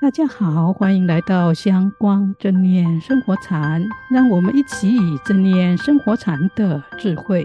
[0.00, 7.44] 大家好，欢迎来到香光正念生活禅，让我们一起以正念生活禅的智慧，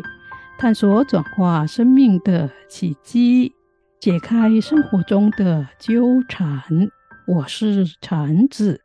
[0.60, 3.52] 探索转化生命的契机，
[4.00, 6.62] 解开生活中的纠缠。
[7.26, 8.80] 我是禅子，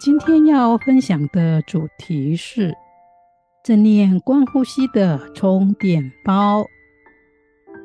[0.00, 2.72] 今天要分享的主题是
[3.62, 6.64] 正念观呼吸的充电包。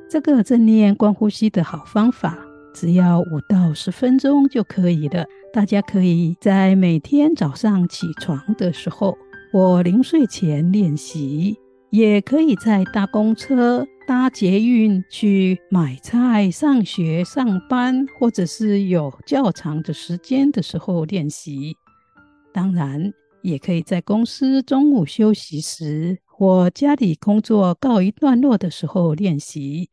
[0.10, 2.47] 这个正念观呼吸的好方法。
[2.80, 5.26] 只要五到十分钟就可以了。
[5.52, 9.18] 大家可以在每天早上起床的时候，
[9.52, 11.58] 或临睡前练习，
[11.90, 21.76] 也可以在搭公车、搭捷运去买菜、上学、上班，或者是有较长的时间的时候练习。
[22.54, 29.90] 当然，也可以在公司中午休息时，或家里工作告一段落的时候练习。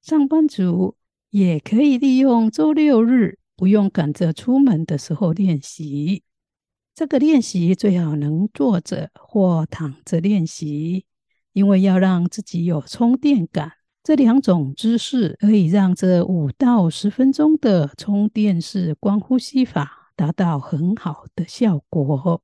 [0.00, 0.94] 上班族。
[1.36, 6.22] 也可以利用周六日不用赶着出门的时候练习。
[6.94, 11.04] 这个练习最好能坐着或躺着练习，
[11.52, 13.72] 因为要让自己有充电感。
[14.02, 22.40] 这两种姿势可以让这五到十分钟的充电式观呼吸法达到很好的效果。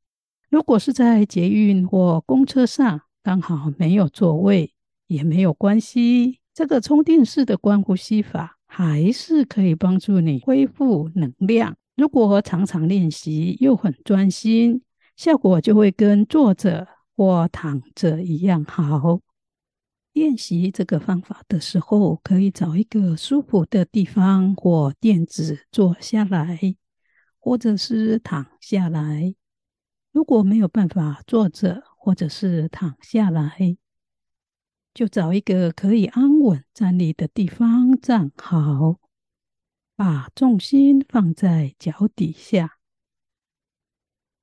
[0.51, 4.75] 如果是在捷运或公车上，刚好没有座位
[5.07, 8.59] 也没有关系，这个充电式的观呼吸法。
[8.75, 11.77] 还是可以帮助你恢复能量。
[11.95, 14.81] 如果常常练习又很专心，
[15.15, 19.21] 效果就会跟坐着或躺着一样好。
[20.15, 26.59] 练习这个方法的时候，可以找一个舒服的地方或垫子坐下来，
[27.39, 29.35] 或者是躺下来。
[30.13, 33.77] 如果没有办法坐着或者是躺下来，
[34.95, 38.99] 就找一个可以安稳站立的地方站好，
[39.97, 42.79] 把重心放在脚底下。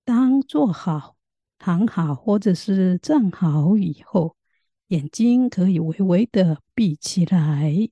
[0.03, 1.17] 当坐好、
[1.59, 4.35] 躺好或者是站好以后，
[4.87, 7.89] 眼睛可以微微的闭起来，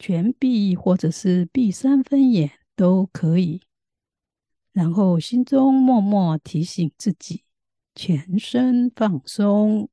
[0.00, 3.62] 全闭或者是闭三分眼都可以。
[4.72, 7.44] 然后心中默默提醒自己，
[7.94, 9.88] 全身放松。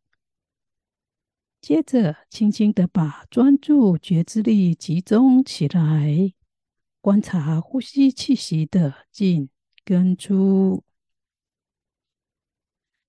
[1.68, 6.34] 接着，轻轻的把专注觉知力集中起来，
[7.02, 9.50] 观察呼吸气息的进
[9.84, 10.86] 跟出，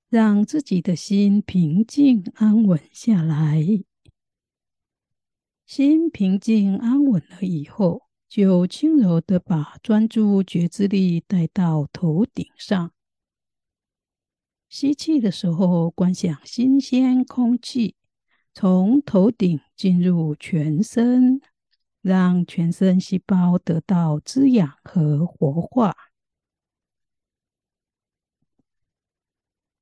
[0.09, 3.65] 让自己的心平静安稳下来。
[5.65, 12.91] 心平静安稳了以后，就轻柔的把专注觉知力带到头顶上。
[14.69, 17.95] 吸气的时候，观想新鲜空气。
[18.61, 21.41] 从头顶进入全身，
[22.03, 25.95] 让全身细胞得到滋养和活化。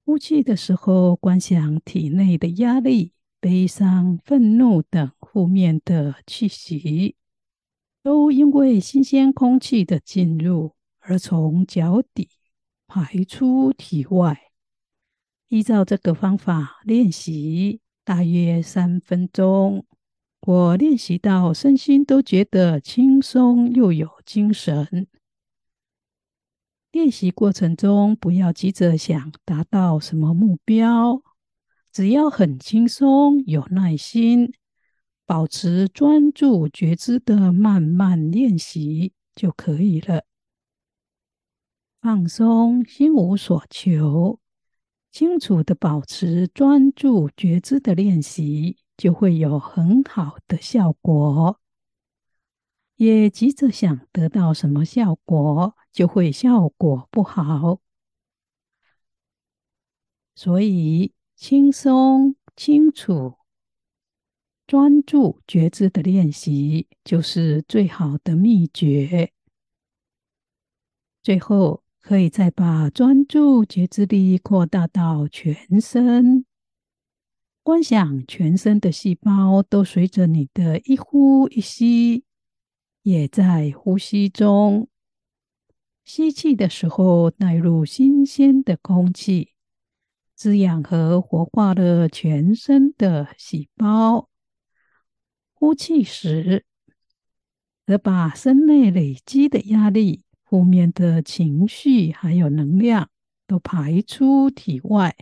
[0.04, 7.16] 呼气的时候，观想体内的压力、悲伤、愤怒等负面的气息，
[8.02, 12.28] 都因为新鲜空气的进入而从脚底
[12.86, 14.38] 排出体外。
[15.48, 17.80] 依照这个方法练习。
[18.06, 19.84] 大约三分钟，
[20.42, 25.08] 我练习到身心都觉得轻松又有精神。
[26.92, 31.20] 练习过程中，不要急着想达到什么目标，
[31.90, 34.52] 只要很轻松、有耐心，
[35.24, 40.22] 保持专注觉知的慢慢练习就可以了。
[42.00, 44.38] 放松，心无所求。
[45.18, 51.58] 清楚的保持专注觉知的练习，就会有很好的效果。
[52.96, 57.80] 也急着想得到什么效果，就会效果不好。
[60.34, 63.36] 所以，轻松、清楚、
[64.66, 69.32] 专注觉知的练习，就是最好的秘诀。
[71.22, 71.85] 最后。
[72.06, 76.46] 可以再把专注觉知力扩大到全身，
[77.64, 82.22] 观想全身的细胞都随着你的一呼一吸，
[83.02, 84.88] 也在呼吸中。
[86.04, 89.54] 吸气的时候，带入新鲜的空气，
[90.36, 94.28] 滋养和活化了全身的细胞。
[95.54, 96.64] 呼气时，
[97.84, 100.22] 则把身内累积的压力。
[100.56, 103.10] 负面的情绪还有能量
[103.46, 105.14] 都排出体外。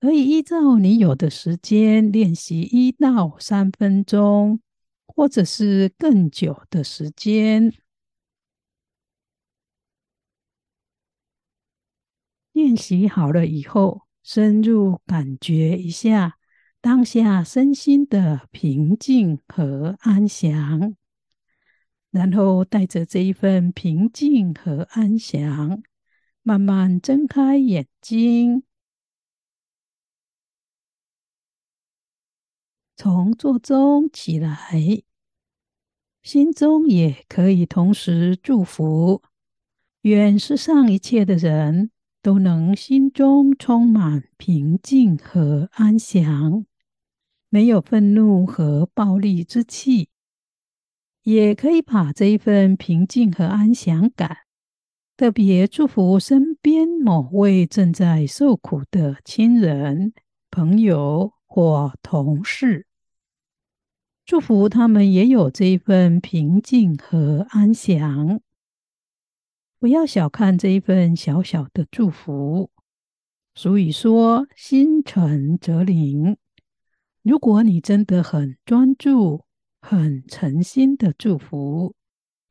[0.00, 4.60] 可以依照你有的时间练习一到三分钟
[5.06, 7.72] 或者是更久的时间。
[12.52, 16.36] 练习好了以后深入感觉一下
[16.82, 20.94] 当下身心的平静和安详。
[22.10, 25.82] 然后带着这一份平静和安详，
[26.42, 28.62] 慢慢睁开眼睛，
[32.96, 34.56] 从坐中起来，
[36.22, 39.22] 心中也可以同时祝福，
[40.02, 41.90] 愿世上一切的人
[42.22, 46.64] 都能心中充满平静和安详，
[47.50, 50.08] 没有愤怒和暴戾之气，
[51.28, 54.38] 也可以把这一份平静和安详感。
[55.14, 60.14] 特别祝福身边某位正在受苦的亲人、
[60.50, 62.86] 朋友或同事，
[64.24, 68.40] 祝福他们也有这一份平静和安详。
[69.78, 72.70] 不要小看这一份小小的祝福。
[73.54, 76.38] 俗语说：“心诚则灵。”
[77.22, 79.44] 如果你真的很专注、
[79.80, 81.94] 很诚心的祝福，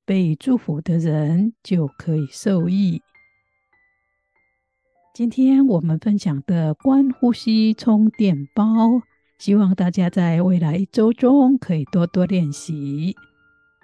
[0.05, 3.01] 被祝福的人就可以受益。
[5.13, 9.01] 今天我们分享的观呼吸充电包，
[9.37, 13.15] 希望大家在未来一周中可以多多练习。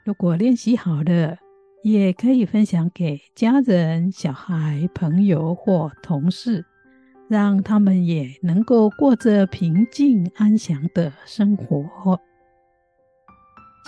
[0.06, 1.38] 如果练习好了，
[1.84, 6.66] 也可以分享给家人、小孩、朋友或同事，
[7.28, 12.20] 让他们也能够过着平静安详的生活。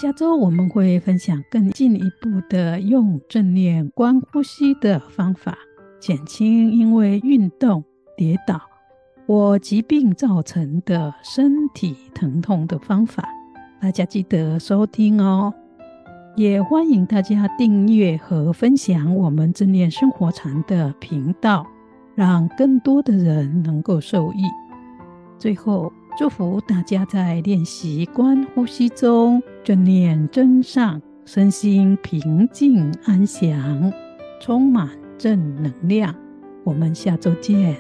[0.01, 5.57] 下周我们会分享更进一步的用正念观呼吸的方法，
[6.01, 7.81] 减轻因为运动、
[8.17, 8.59] 跌倒
[9.25, 13.23] 或疾病造成的身体疼痛的方法。
[13.79, 15.53] 大家记得收听哦，
[16.35, 21.65] 也欢迎大家订阅和分享我们正念生活禅的频道，
[22.15, 24.43] 让更多的人能够受益。
[25.39, 25.89] 最后。
[26.17, 33.91] 祝福大家在练习观呼吸中正念真上，身心平静安详，
[34.39, 36.13] 充满正能量。
[36.63, 37.75] 我们下周见。